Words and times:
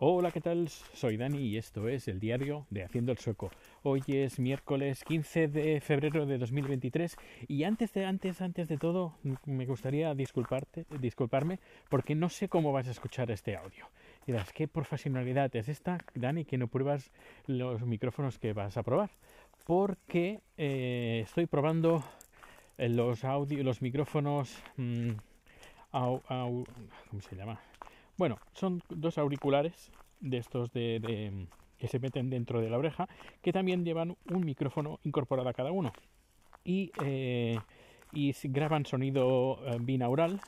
Hola, 0.00 0.30
¿qué 0.30 0.40
tal? 0.40 0.68
Soy 0.68 1.16
Dani 1.16 1.38
y 1.38 1.56
esto 1.56 1.88
es 1.88 2.06
el 2.06 2.20
diario 2.20 2.68
de 2.70 2.84
Haciendo 2.84 3.10
el 3.10 3.18
Sueco. 3.18 3.50
Hoy 3.82 4.00
es 4.06 4.38
miércoles 4.38 5.02
15 5.02 5.48
de 5.48 5.80
febrero 5.80 6.24
de 6.24 6.38
2023 6.38 7.16
y 7.48 7.64
antes 7.64 7.92
de 7.94 8.06
antes 8.06 8.40
antes 8.40 8.68
de 8.68 8.76
todo 8.76 9.16
me 9.44 9.66
gustaría 9.66 10.14
disculparte, 10.14 10.86
disculparme 11.00 11.58
porque 11.88 12.14
no 12.14 12.28
sé 12.28 12.48
cómo 12.48 12.70
vas 12.70 12.86
a 12.86 12.92
escuchar 12.92 13.32
este 13.32 13.56
audio. 13.56 13.86
Dirás, 14.24 14.52
¿qué 14.52 14.68
profesionalidad 14.68 15.56
es 15.56 15.68
esta, 15.68 15.98
Dani, 16.14 16.44
que 16.44 16.58
no 16.58 16.68
pruebas 16.68 17.10
los 17.48 17.82
micrófonos 17.84 18.38
que 18.38 18.52
vas 18.52 18.76
a 18.76 18.84
probar? 18.84 19.10
Porque 19.66 20.42
eh, 20.56 21.22
estoy 21.24 21.46
probando 21.46 22.04
los 22.76 23.24
audio, 23.24 23.64
los 23.64 23.82
micrófonos 23.82 24.62
mm, 24.76 25.10
¿cómo 25.90 26.64
se 27.20 27.34
llama? 27.34 27.60
Bueno, 28.18 28.36
son 28.52 28.82
dos 28.88 29.16
auriculares 29.16 29.92
de 30.18 30.38
estos 30.38 30.72
de, 30.72 31.46
que 31.78 31.86
se 31.86 32.00
meten 32.00 32.30
dentro 32.30 32.60
de 32.60 32.68
la 32.68 32.76
oreja, 32.76 33.08
que 33.42 33.52
también 33.52 33.84
llevan 33.84 34.16
un 34.28 34.44
micrófono 34.44 34.98
incorporado 35.04 35.48
a 35.48 35.52
cada 35.54 35.70
uno. 35.70 35.92
Y, 36.64 36.90
eh, 37.00 37.60
y 38.12 38.34
graban 38.42 38.86
sonido 38.86 39.60
eh, 39.64 39.78
binaural 39.80 40.40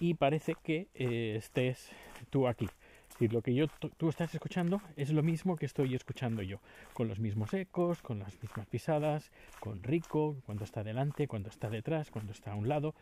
y 0.00 0.14
parece 0.14 0.54
que 0.62 0.88
eh, 0.94 1.34
estés 1.36 1.90
tú 2.30 2.48
aquí. 2.48 2.64
Es 2.64 3.14
decir, 3.14 3.34
lo 3.34 3.42
que 3.42 3.54
yo 3.54 3.66
tú 3.98 4.08
estás 4.08 4.32
escuchando 4.34 4.80
es 4.96 5.10
lo 5.10 5.22
mismo 5.22 5.56
que 5.56 5.66
estoy 5.66 5.94
escuchando 5.94 6.40
yo, 6.42 6.60
con 6.94 7.08
los 7.08 7.18
mismos 7.18 7.52
ecos, 7.52 8.00
con 8.00 8.20
las 8.20 8.40
mismas 8.40 8.66
pisadas, 8.68 9.30
con 9.60 9.82
rico, 9.82 10.36
cuando 10.46 10.64
está 10.64 10.82
delante, 10.82 11.28
cuando 11.28 11.50
está 11.50 11.68
detrás, 11.68 12.10
cuando 12.10 12.32
está 12.32 12.52
a 12.52 12.54
un 12.54 12.68
lado. 12.68 12.94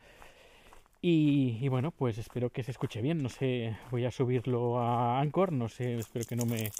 Y, 1.02 1.68
bueno, 1.68 1.90
pues 1.92 2.18
espero 2.18 2.50
que 2.50 2.62
se 2.62 2.70
escuche 2.70 3.00
bien. 3.02 3.22
No 3.22 3.28
sé, 3.28 3.76
voy 3.90 4.04
a 4.04 4.10
subirlo 4.10 4.80
a 4.80 5.20
Anchor. 5.20 5.52
No 5.52 5.68
sé, 5.68 5.96
espero 5.96 6.24
que 6.28 6.36
no 6.36 6.46
me. 6.46 6.70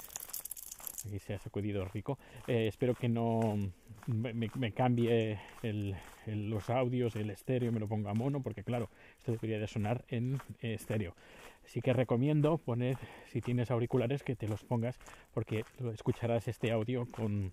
Aquí 1.05 1.19
se 1.19 1.35
ha 1.35 1.39
sacudido 1.39 1.85
rico. 1.85 2.17
Eh, 2.47 2.67
espero 2.67 2.93
que 2.95 3.07
no 3.07 3.57
me, 4.07 4.71
cambie 4.71 5.39
los 6.25 6.69
audios, 6.69 7.15
el 7.15 7.29
estéreo, 7.29 7.71
me 7.71 7.79
lo 7.79 7.87
ponga 7.87 8.11
a 8.11 8.13
mono, 8.13 8.41
porque 8.41 8.63
claro, 8.63 8.89
esto 9.17 9.31
debería 9.31 9.59
de 9.59 9.67
sonar 9.67 10.03
en 10.09 10.39
estéreo. 10.61 11.15
Así 11.65 11.81
que 11.81 11.93
recomiendo 11.93 12.57
poner, 12.57 12.97
si 13.27 13.41
tienes 13.41 13.71
auriculares, 13.71 14.23
que 14.23 14.35
te 14.35 14.47
los 14.47 14.63
pongas, 14.63 14.97
porque 15.33 15.65
escucharás 15.93 16.47
este 16.47 16.71
audio 16.71 17.05
con, 17.11 17.51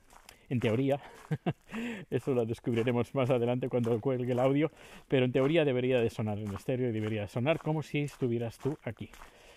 en 0.55 0.61
teoría, 0.61 1.01
eso 2.11 2.33
lo 2.33 2.47
descubriremos 2.47 3.13
más 3.15 3.29
adelante 3.29 3.69
cuando 3.69 4.01
cuelgue 4.01 4.33
el 4.33 4.39
audio, 4.39 4.71
pero 5.09 5.25
en 5.25 5.33
teoría 5.33 5.65
debería 5.65 6.01
de 6.01 6.11
sonar 6.11 6.39
en 6.39 6.55
estéreo 6.55 6.89
y 6.89 6.93
debería 6.93 7.23
de 7.23 7.29
sonar 7.29 7.59
como 7.59 7.83
si 7.83 7.99
estuvieras 8.01 8.59
tú 8.59 8.79
aquí. 8.85 9.11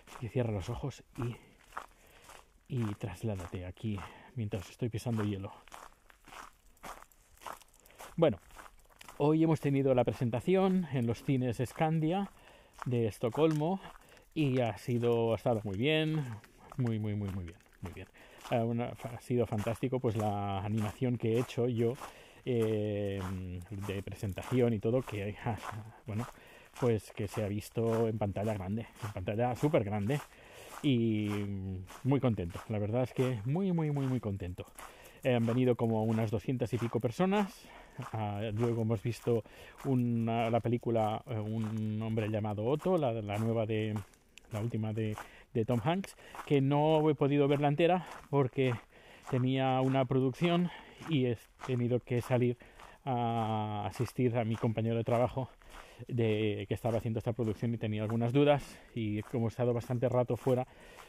Así 0.08 0.28
cierra 0.28 0.52
los 0.52 0.70
ojos 0.70 1.04
y, 1.17 1.36
y 2.76 2.84
trasládate 2.95 3.66
aquí 3.66 4.00
mientras 4.36 4.70
estoy 4.70 4.89
pisando 4.89 5.23
hielo. 5.23 5.52
Bueno, 8.16 8.39
hoy 9.17 9.44
hemos 9.44 9.59
tenido 9.59 9.94
la 9.94 10.04
presentación 10.04 10.88
en 10.94 11.06
los 11.06 11.23
cines 11.23 11.61
Scandia 11.64 12.32
de 12.86 13.06
Estocolmo 13.06 13.80
y 14.34 14.61
ha 14.61 14.76
sido 14.80 15.34
ha 15.34 15.36
estado 15.36 15.61
muy 15.64 15.78
bien, 15.78 16.26
muy 16.78 16.98
muy 16.98 17.14
muy 17.14 17.30
muy 17.30 17.44
bien, 17.44 17.58
muy 17.82 17.94
bien. 17.94 18.08
Ha 18.50 19.22
sido 19.22 19.45
fantástico 19.45 20.00
pues 20.00 20.16
la 20.16 20.64
animación 20.64 21.17
que 21.17 21.34
he 21.34 21.40
hecho 21.40 21.67
yo 21.67 21.94
eh, 22.45 23.20
de 23.88 24.04
presentación 24.04 24.73
y 24.73 24.80
todo 24.80 25.02
que 25.02 25.36
bueno 26.06 26.26
pues 26.80 27.12
que 27.12 27.28
se 27.28 27.44
ha 27.44 27.48
visto 27.48 28.08
en 28.08 28.17
pantalla 28.17 28.54
grande 28.54 28.88
en 29.04 29.12
pantalla 29.12 29.56
súper 29.56 29.84
grande 29.84 30.20
y 30.84 31.30
muy 32.04 32.20
contento. 32.20 32.59
La 32.70 32.80
verdad 32.80 33.04
es 33.04 33.14
que 33.14 33.39
muy 33.45 33.72
muy 33.72 33.92
muy 33.92 34.08
muy 34.08 34.20
contento. 34.20 34.66
Han 35.23 35.45
venido 35.45 35.76
como 35.76 36.04
unas 36.04 36.32
doscientas 36.32 36.72
y 36.73 36.78
pico 36.78 37.00
personas. 37.00 37.67
Ah, 38.14 38.42
luego 38.54 38.84
hemos 38.84 39.02
visto 39.02 39.44
una, 39.83 40.50
la 40.52 40.60
película 40.60 41.21
eh, 41.27 41.39
un 41.39 42.00
hombre 42.02 42.30
llamado 42.30 42.64
Otto 42.64 42.95
la, 42.95 43.11
la 43.11 43.38
nueva 43.39 43.66
de 43.66 43.95
la 44.52 44.61
última 44.61 44.94
de 44.94 45.17
de 45.53 45.65
Tom 45.65 45.80
Hanks, 45.83 46.15
que 46.45 46.61
no 46.61 47.09
he 47.09 47.15
podido 47.15 47.47
verla 47.47 47.67
entera 47.67 48.05
porque 48.30 48.73
tenía 49.30 49.81
una 49.81 50.05
producción 50.05 50.69
y 51.09 51.25
he 51.25 51.37
tenido 51.65 51.99
que 51.99 52.21
salir 52.21 52.58
a 53.05 53.85
asistir 53.87 54.37
a 54.37 54.43
mi 54.43 54.55
compañero 54.55 54.97
de 54.97 55.03
trabajo 55.03 55.49
de 56.08 56.65
que 56.67 56.73
estaba 56.73 56.97
haciendo 56.97 57.19
esta 57.19 57.33
producción 57.33 57.73
y 57.73 57.77
tenía 57.77 58.03
algunas 58.03 58.33
dudas 58.33 58.63
y 58.93 59.21
como 59.23 59.47
he 59.47 59.49
estado 59.49 59.73
bastante 59.73 60.09
rato 60.09 60.35
fuera 60.35 60.67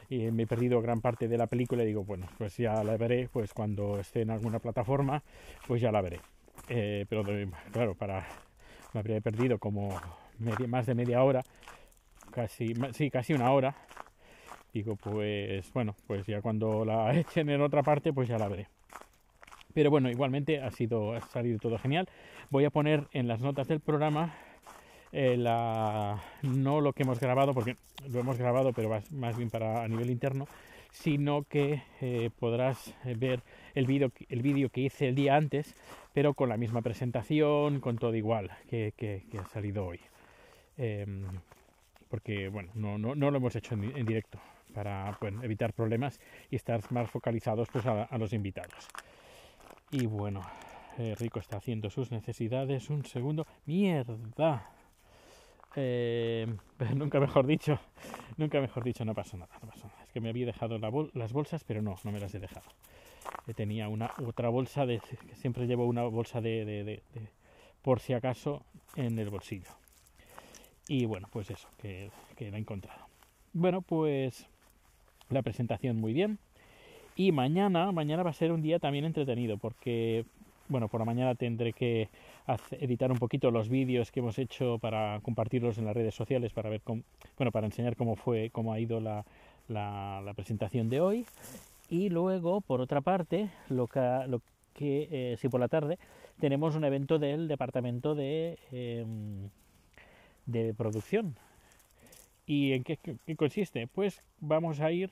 y 0.09 0.31
me 0.31 0.43
he 0.43 0.47
perdido 0.47 0.81
gran 0.81 1.01
parte 1.01 1.27
de 1.27 1.37
la 1.37 1.47
película 1.47 1.83
y 1.83 1.87
digo 1.87 2.03
bueno 2.03 2.27
pues 2.37 2.57
ya 2.57 2.83
la 2.83 2.97
veré 2.97 3.29
pues 3.31 3.53
cuando 3.53 3.99
esté 3.99 4.21
en 4.21 4.31
alguna 4.31 4.59
plataforma 4.59 5.21
pues 5.67 5.81
ya 5.81 5.91
la 5.91 6.01
veré 6.01 6.21
eh, 6.69 7.05
pero 7.07 7.23
claro 7.71 7.95
para 7.95 8.25
me 8.93 8.99
habría 9.01 9.21
perdido 9.21 9.59
como 9.59 9.89
más 10.67 10.85
de 10.85 10.95
media 10.95 11.23
hora 11.23 11.43
casi 12.31 12.73
sí 12.93 13.11
casi 13.11 13.33
una 13.33 13.51
hora 13.51 13.75
digo, 14.73 14.95
pues 14.95 15.71
bueno, 15.73 15.95
pues 16.07 16.25
ya 16.25 16.41
cuando 16.41 16.85
la 16.85 17.13
echen 17.17 17.49
en 17.49 17.61
otra 17.61 17.83
parte, 17.83 18.13
pues 18.13 18.27
ya 18.27 18.37
la 18.37 18.47
veré. 18.47 18.67
Pero 19.73 19.91
bueno, 19.91 20.09
igualmente 20.09 20.61
ha 20.61 20.71
sido 20.71 21.13
ha 21.13 21.21
salido 21.21 21.59
todo 21.59 21.77
genial. 21.77 22.09
Voy 22.49 22.65
a 22.65 22.69
poner 22.69 23.07
en 23.13 23.27
las 23.27 23.39
notas 23.39 23.67
del 23.67 23.79
programa 23.79 24.33
eh, 25.11 25.37
la, 25.37 26.21
no 26.41 26.81
lo 26.81 26.93
que 26.93 27.03
hemos 27.03 27.19
grabado, 27.19 27.53
porque 27.53 27.75
lo 28.11 28.19
hemos 28.19 28.37
grabado, 28.37 28.73
pero 28.73 28.89
más 29.11 29.37
bien 29.37 29.49
para 29.49 29.83
a 29.83 29.87
nivel 29.87 30.09
interno, 30.09 30.47
sino 30.91 31.43
que 31.43 31.83
eh, 32.01 32.31
podrás 32.39 32.95
ver 33.03 33.41
el 33.75 33.85
vídeo 33.85 34.11
el 34.29 34.41
vídeo 34.41 34.69
que 34.69 34.81
hice 34.81 35.09
el 35.09 35.15
día 35.15 35.35
antes, 35.35 35.75
pero 36.13 36.33
con 36.33 36.49
la 36.49 36.57
misma 36.57 36.81
presentación, 36.81 37.79
con 37.79 37.97
todo 37.97 38.15
igual 38.15 38.49
que, 38.69 38.93
que, 38.97 39.23
ha 39.37 39.45
salido 39.45 39.85
hoy. 39.85 39.99
Em, 40.77 41.23
porque 42.09 42.49
bueno, 42.49 42.71
no, 42.73 42.97
no, 42.97 43.13
no, 43.15 43.29
lo 43.29 43.37
hemos 43.37 43.55
hecho 43.55 43.75
en 43.75 44.05
directo 44.05 44.39
para 44.73 45.17
evitar 45.41 45.73
problemas 45.73 46.19
y 46.49 46.55
estar 46.55 46.81
más 46.91 47.09
focalizados 47.09 47.67
pues, 47.71 47.85
a, 47.85 48.17
los 48.17 48.33
invitados. 48.33 48.87
Y 49.91 50.05
bueno, 50.05 50.41
eh, 50.97 51.15
Rico 51.17 51.39
está 51.39 51.57
haciendo 51.57 51.89
sus 51.89 52.11
necesidades. 52.11 52.89
Un 52.89 53.05
segundo. 53.05 53.45
¡Mierda! 53.65 54.69
Eh, 55.75 56.47
nunca 56.95 57.19
mejor 57.19 57.45
dicho, 57.45 57.79
nunca 58.37 58.59
mejor 58.59 58.83
dicho, 58.83 59.05
no 59.05 59.13
pasa 59.13 59.37
nada, 59.37 59.53
no 59.61 59.67
nada. 59.67 60.03
Es 60.03 60.11
que 60.11 60.19
me 60.19 60.29
había 60.29 60.45
dejado 60.45 60.79
las 61.13 61.33
bolsas, 61.33 61.63
pero 61.63 61.81
no, 61.81 61.95
no 62.03 62.11
me 62.11 62.19
las 62.19 62.33
he 62.33 62.39
dejado. 62.39 62.69
tenía 63.55 63.87
una 63.87 64.11
otra 64.25 64.49
bolsa 64.49 64.85
de, 64.85 65.01
siempre 65.35 65.67
llevo 65.67 65.85
una 65.85 66.03
bolsa 66.03 66.41
de, 66.41 66.65
de, 66.65 67.03
por 67.81 67.99
si 67.99 68.13
acaso 68.13 68.63
en 68.95 69.17
el 69.19 69.29
bolsillo. 69.29 69.71
Y 70.87 71.05
bueno, 71.05 71.27
pues 71.31 71.51
eso, 71.51 71.69
que, 71.77 72.09
que 72.35 72.49
la 72.49 72.57
he 72.57 72.59
encontrado. 72.59 73.05
Bueno, 73.53 73.81
pues 73.81 74.47
la 75.29 75.41
presentación 75.41 75.97
muy 75.97 76.13
bien. 76.13 76.39
Y 77.15 77.31
mañana, 77.31 77.91
mañana 77.91 78.23
va 78.23 78.29
a 78.29 78.33
ser 78.33 78.51
un 78.51 78.61
día 78.61 78.79
también 78.79 79.05
entretenido 79.05 79.57
porque, 79.57 80.25
bueno, 80.69 80.87
por 80.87 81.01
la 81.01 81.05
mañana 81.05 81.35
tendré 81.35 81.73
que 81.73 82.07
editar 82.71 83.11
un 83.11 83.17
poquito 83.17 83.51
los 83.51 83.69
vídeos 83.69 84.11
que 84.11 84.21
hemos 84.21 84.39
hecho 84.39 84.79
para 84.79 85.19
compartirlos 85.21 85.77
en 85.77 85.85
las 85.85 85.95
redes 85.95 86.15
sociales 86.15 86.53
para 86.53 86.69
ver 86.69 86.81
cómo, 86.81 87.03
bueno, 87.37 87.51
para 87.51 87.67
enseñar 87.67 87.95
cómo 87.95 88.15
fue, 88.15 88.49
cómo 88.51 88.71
ha 88.71 88.79
ido 88.79 88.99
la, 88.99 89.25
la, 89.67 90.33
presentación 90.35 90.89
de 90.89 91.01
hoy. 91.01 91.25
Y 91.89 92.09
luego, 92.09 92.61
por 92.61 92.81
otra 92.81 93.01
parte, 93.01 93.49
lo 93.67 93.87
que, 93.87 94.29
eh, 94.79 95.35
si 95.39 95.49
por 95.49 95.59
la 95.59 95.67
tarde 95.67 95.99
tenemos 96.39 96.75
un 96.75 96.85
evento 96.85 97.19
del 97.19 97.47
departamento 97.47 98.15
de, 98.15 98.57
em, 98.71 99.49
de 100.45 100.73
producción 100.73 101.35
¿Y 102.49 102.73
en 102.73 102.83
qué, 102.83 102.97
consiste? 103.37 103.85
Pues 103.85 104.23
vamos 104.39 104.79
a 104.79 104.91
ir 104.91 105.11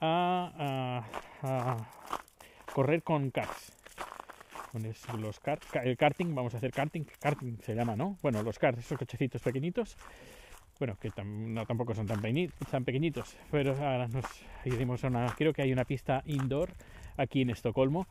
a, 0.00 1.06
correr 2.74 3.04
con 3.04 3.30
karts. 3.30 3.72
Con 4.72 4.84
el 4.84 5.96
karting, 5.96 6.34
vamos 6.34 6.54
a 6.54 6.56
hacer 6.56 6.72
karting, 6.72 7.04
karting 7.20 7.58
se 7.62 7.76
llama, 7.76 7.94
¿no? 7.94 8.18
Bueno, 8.20 8.42
los 8.42 8.58
karts, 8.58 8.80
esos 8.80 8.98
cochecitos 8.98 9.40
pequeñitos, 9.42 9.96
bueno, 10.80 10.96
que 11.00 11.12
no, 11.24 11.64
tampoco 11.66 11.94
son 11.94 12.08
tan, 12.08 12.20
tan 12.68 12.84
pequeñitos, 12.84 13.36
pero 13.52 13.76
ahora 13.76 14.08
nos 14.08 14.24
iremos 14.64 15.04
a 15.04 15.06
una, 15.06 15.26
creo 15.36 15.52
que 15.52 15.62
hay 15.62 15.72
una 15.72 15.84
pista 15.84 16.24
indoor 16.26 16.70
aquí 17.16 17.42
en 17.42 17.50
Estocolmo 17.50 18.08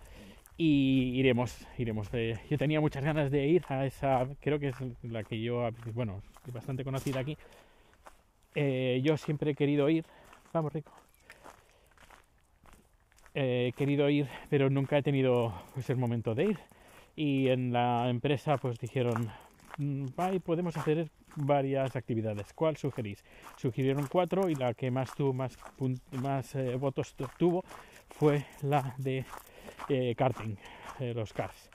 y 0.56 1.20
iremos, 1.20 1.68
iremos. 1.78 2.10
yo 2.50 2.58
tenía 2.58 2.80
muchas 2.80 3.04
ganas 3.04 3.32
de 3.32 3.48
ir 3.48 3.66
a 3.68 3.86
esa, 3.86 4.30
creo 4.40 4.60
que 4.60 4.70
es 4.70 4.76
la 5.04 5.24
que 5.24 5.42
yo, 5.42 5.70
bueno, 5.94 6.22
bastante 6.54 6.86
conocida 6.86 7.20
aquí, 7.20 7.38
eh, 8.56 9.02
yo 9.04 9.18
siempre 9.18 9.52
he 9.52 9.56
querido 9.56 9.90
ir, 9.90 10.06
vamos 10.54 10.74
rico, 10.74 10.92
he 13.34 13.74
querido 13.78 14.10
ir, 14.10 14.28
pero 14.50 14.70
nunca 14.70 14.98
he 14.98 15.04
tenido 15.04 15.54
pues, 15.74 15.90
el 15.90 15.98
momento 15.98 16.36
de 16.36 16.46
ir. 16.46 16.60
Y 17.16 17.50
en 17.50 17.74
la 17.74 18.10
empresa 18.10 18.58
pues 18.58 18.80
dijeron, 18.80 19.30
mm, 19.78 20.08
podemos 20.44 20.76
hacer 20.78 21.10
varias 21.36 21.96
actividades. 21.96 22.54
¿Cuál 22.54 22.78
sugerís? 22.78 23.24
Sugirieron 23.58 24.08
cuatro 24.08 24.50
y 24.50 24.56
la 24.56 24.74
que 24.74 24.92
más, 24.92 25.14
tuvo, 25.14 25.34
más, 25.34 25.58
más 26.12 26.56
eh, 26.56 26.76
votos 26.76 27.16
tuvo 27.38 27.64
fue 28.10 28.46
la 28.62 28.96
de 28.98 29.26
eh, 29.90 30.16
karting, 30.16 30.56
eh, 31.00 31.14
los 31.14 31.34
cars. 31.34 31.70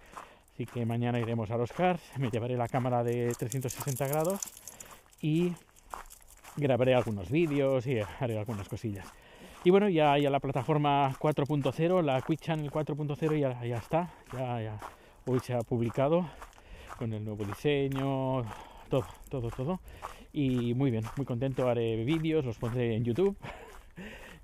Así 0.52 0.66
que 0.66 0.86
mañana 0.86 1.18
iremos 1.20 1.50
a 1.50 1.56
los 1.56 1.72
cars, 1.72 2.02
me 2.18 2.30
llevaré 2.30 2.56
la 2.56 2.68
cámara 2.68 3.04
de 3.04 3.34
360 3.38 4.08
grados 4.08 4.40
y 5.20 5.52
grabaré 6.56 6.94
algunos 6.94 7.30
vídeos 7.30 7.86
y 7.86 7.98
haré 8.20 8.38
algunas 8.38 8.68
cosillas. 8.68 9.06
Y 9.64 9.70
bueno, 9.70 9.88
ya, 9.88 10.16
ya 10.18 10.30
la 10.30 10.40
plataforma 10.40 11.12
4.0, 11.18 12.02
la 12.02 12.20
Quick 12.22 12.40
Channel 12.40 12.70
4.0 12.70 13.38
ya, 13.38 13.64
ya 13.64 13.76
está, 13.76 14.10
ya, 14.32 14.62
ya 14.62 14.78
hoy 15.26 15.40
se 15.40 15.54
ha 15.54 15.60
publicado 15.60 16.28
con 16.98 17.12
el 17.12 17.24
nuevo 17.24 17.44
diseño, 17.44 18.44
todo, 18.88 19.06
todo, 19.28 19.50
todo. 19.50 19.80
Y 20.32 20.74
muy 20.74 20.90
bien, 20.90 21.04
muy 21.16 21.26
contento, 21.26 21.68
haré 21.68 22.04
vídeos, 22.04 22.44
los 22.44 22.58
pondré 22.58 22.94
en 22.94 23.04
YouTube. 23.04 23.36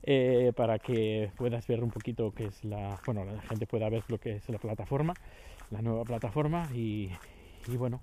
Eh, 0.04 0.52
para 0.56 0.80
que 0.80 1.30
puedas 1.36 1.64
ver 1.68 1.84
un 1.84 1.92
poquito 1.92 2.32
qué 2.32 2.46
es 2.46 2.64
la 2.64 2.98
bueno 3.06 3.24
la 3.24 3.40
gente 3.42 3.68
pueda 3.68 3.88
ver 3.88 4.02
lo 4.08 4.18
que 4.18 4.34
es 4.34 4.48
la 4.48 4.58
plataforma 4.58 5.14
la 5.70 5.80
nueva 5.80 6.02
plataforma 6.02 6.68
y, 6.74 7.08
bueno 7.78 8.00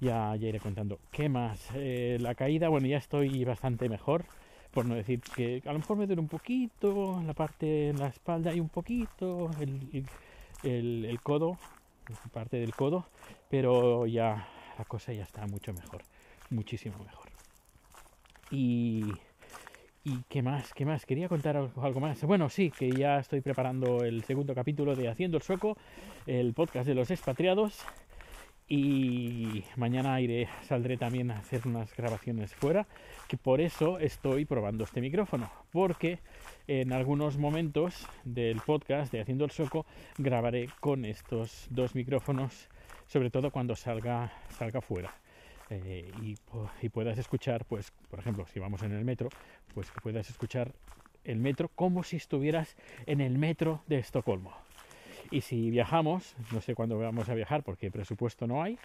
ya, 0.00 0.34
ya, 0.36 0.48
iré 0.48 0.60
contando. 0.60 0.98
Qué 1.10 1.28
más 1.28 1.68
eh, 1.74 2.18
la 2.20 2.34
caída 2.34 2.68
bueno 2.68 2.86
ya 2.86 2.98
estoy 2.98 3.44
bastante 3.44 3.88
mejor 3.88 4.24
por 4.70 4.86
no 4.86 4.94
decir 4.94 5.20
que 5.20 5.62
a 5.66 5.72
lo 5.72 5.78
mejor 5.78 5.96
me 5.96 6.06
duele 6.06 6.20
un 6.20 6.28
poquito 6.28 7.22
la 7.26 7.34
parte 7.34 7.88
en 7.88 7.98
la 7.98 8.06
espalda 8.06 8.54
y 8.54 8.60
un 8.60 8.68
poquito 8.68 9.50
el, 9.60 10.06
el, 10.62 11.04
el 11.04 11.20
codo 11.20 11.58
parte 12.32 12.58
del 12.58 12.74
codo 12.74 13.06
pero 13.48 14.06
ya 14.06 14.48
la 14.78 14.84
cosa 14.84 15.12
ya 15.12 15.24
está 15.24 15.46
mucho 15.46 15.72
mejor 15.72 16.02
muchísimo 16.50 16.98
mejor. 17.04 17.28
Y 18.50 19.12
y 20.02 20.22
qué 20.30 20.42
más, 20.42 20.72
qué 20.72 20.86
más, 20.86 21.04
quería 21.04 21.28
contar 21.28 21.56
algo, 21.56 22.00
más. 22.00 22.24
Bueno, 22.24 22.48
sí, 22.48 22.70
que 22.70 22.90
ya 22.90 23.18
estoy 23.18 23.42
preparando 23.42 24.02
el 24.02 24.24
segundo 24.24 24.54
capítulo 24.54 24.96
de 24.96 25.08
Haciendo 25.08 25.36
el 25.36 25.42
Sueco, 25.42 25.76
el 26.26 26.54
podcast 26.54 26.86
de 26.86 26.94
los 26.94 27.10
expatriados. 27.10 27.84
Y 28.72 29.64
mañana 29.74 30.20
iré, 30.20 30.48
saldré 30.62 30.96
también 30.96 31.32
a 31.32 31.38
hacer 31.38 31.62
unas 31.66 31.92
grabaciones 31.96 32.54
fuera, 32.54 32.86
que 33.26 33.36
por 33.36 33.60
eso 33.60 33.98
estoy 33.98 34.44
probando 34.44 34.84
este 34.84 35.00
micrófono, 35.00 35.50
porque 35.72 36.20
en 36.68 36.92
algunos 36.92 37.36
momentos 37.36 38.06
del 38.22 38.60
podcast 38.60 39.10
de 39.10 39.22
Haciendo 39.22 39.44
el 39.44 39.50
Sueco 39.50 39.86
grabaré 40.18 40.68
con 40.78 41.04
estos 41.04 41.66
dos 41.70 41.96
micrófonos, 41.96 42.68
sobre 43.08 43.28
todo 43.30 43.50
cuando 43.50 43.74
salga, 43.74 44.32
salga 44.56 44.80
fuera. 44.80 45.16
Eh, 45.68 46.08
y, 46.22 46.36
y, 46.80 46.88
puedas 46.90 47.18
escuchar, 47.18 47.64
pues, 47.64 47.92
por 48.08 48.20
ejemplo, 48.20 48.46
si 48.46 48.60
vamos 48.60 48.84
en 48.84 48.92
el 48.92 49.04
metro, 49.04 49.30
pues 49.74 49.90
que 49.90 50.00
puedas 50.00 50.30
escuchar 50.30 50.72
el 51.24 51.40
metro 51.40 51.70
como 51.74 52.04
si 52.04 52.18
estuvieras 52.18 52.76
en 53.06 53.20
el 53.20 53.36
metro 53.36 53.82
de 53.88 53.98
Estocolmo. 53.98 54.54
Y 55.30 55.42
si 55.42 55.70
viajamos, 55.70 56.34
no 56.52 56.60
sé 56.60 56.74
cuándo 56.74 56.98
vamos 56.98 57.28
a 57.28 57.34
viajar 57.34 57.62
porque 57.62 57.90
presupuesto 57.90 58.46
no 58.46 58.62
hay, 58.62 58.78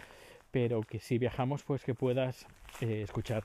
pero 0.52 0.82
que 0.82 1.00
si 1.00 1.18
viajamos, 1.18 1.64
pues 1.64 1.84
que 1.84 1.94
puedas 1.94 2.48
eh, 2.82 3.02
escuchar 3.04 3.44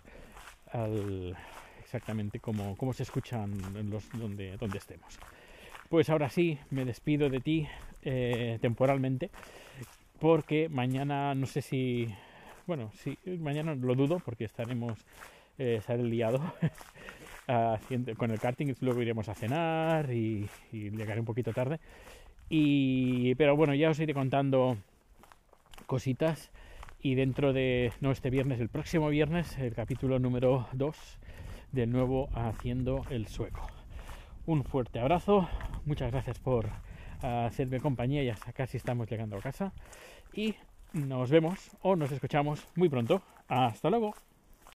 exactamente 1.82 2.38
como, 2.38 2.76
se 2.92 3.02
escuchan 3.02 3.58
donde, 4.12 4.56
donde 4.56 4.78
estemos. 4.78 5.18
Pues 5.88 6.08
ahora 6.10 6.28
sí, 6.28 6.58
me 6.70 6.84
despido 6.84 7.28
de 7.28 7.40
ti 7.40 7.66
eh, 8.02 8.58
temporalmente, 8.60 9.30
porque 10.20 10.68
mañana 10.68 11.34
no 11.34 11.46
sé 11.46 11.62
si 11.62 12.14
bueno, 12.70 12.92
sí, 12.94 13.18
mañana 13.40 13.74
lo 13.74 13.96
dudo 13.96 14.20
porque 14.24 14.44
estaremos, 14.44 14.96
eh, 15.58 15.80
liado 15.98 16.40
con 18.16 18.30
el 18.30 18.38
karting, 18.38 18.74
luego 18.80 19.02
iremos 19.02 19.28
a 19.28 19.34
cenar 19.34 20.08
y, 20.12 20.48
llegaré 20.70 21.18
un 21.18 21.26
poquito 21.26 21.52
tarde. 21.52 21.80
Pero 22.50 23.56
bueno, 23.56 23.74
ya 23.74 23.90
os 23.90 24.00
iré 24.00 24.12
contando 24.12 24.76
cositas 25.86 26.50
y 27.00 27.14
dentro 27.14 27.52
de, 27.52 27.92
no 28.00 28.10
este 28.10 28.28
viernes, 28.28 28.60
el 28.60 28.68
próximo 28.68 29.08
viernes, 29.08 29.56
el 29.58 29.72
capítulo 29.72 30.18
número 30.18 30.66
2 30.72 30.96
del 31.72 31.90
nuevo 31.90 32.28
Haciendo 32.34 33.04
el 33.08 33.28
Sueco. 33.28 33.66
Un 34.46 34.64
fuerte 34.64 34.98
abrazo, 34.98 35.48
muchas 35.86 36.10
gracias 36.10 36.40
por 36.40 36.68
hacerme 37.22 37.78
compañía, 37.78 38.24
ya 38.24 38.34
casi 38.52 38.78
estamos 38.78 39.08
llegando 39.08 39.36
a 39.36 39.40
casa 39.40 39.72
y 40.34 40.56
nos 40.92 41.30
vemos 41.30 41.70
o 41.82 41.94
nos 41.94 42.10
escuchamos 42.10 42.66
muy 42.74 42.88
pronto. 42.88 43.22
Hasta 43.46 43.90
luego. 43.90 44.14